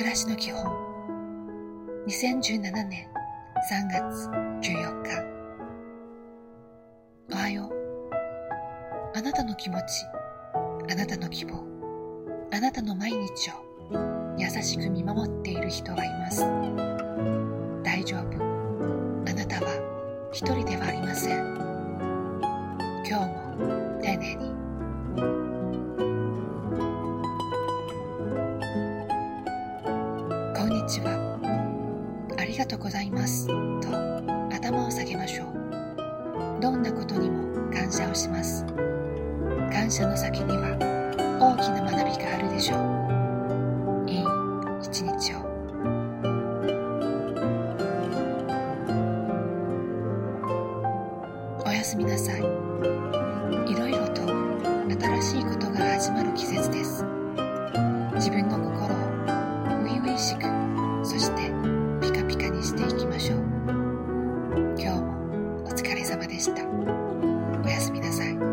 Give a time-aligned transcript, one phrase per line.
[0.00, 0.62] 私の基本。
[2.06, 3.08] 2017年
[3.68, 5.10] 3月14日。
[7.32, 9.18] おはよう。
[9.18, 10.04] あなたの気持ち
[10.88, 11.64] あなたの希望
[12.52, 13.54] あなたの毎日を
[14.38, 16.42] 優しく見守っている人はいます。
[17.82, 18.40] 大丈夫。
[19.28, 21.38] あなたは一人ではありません。
[23.04, 23.87] 今日も
[30.68, 31.38] んにちは。
[32.38, 33.46] ありがとうございます。
[33.46, 33.54] と
[34.54, 36.60] 頭を下げましょう。
[36.60, 38.66] どんなことにも感謝をします。
[39.72, 40.76] 感謝の先には
[41.40, 44.10] 大きな学びがあるでしょう。
[44.10, 44.24] いい
[44.82, 45.48] 一日を。
[51.64, 52.40] おやすみなさい。
[52.40, 54.22] いろいろと
[55.00, 57.04] 新しいことが始まる季節です。
[58.14, 58.98] 自分の心を
[59.78, 60.57] 初々しく
[66.38, 66.62] でした。
[67.64, 68.38] おやすみなさい「